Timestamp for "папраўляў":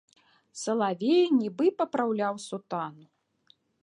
1.81-2.33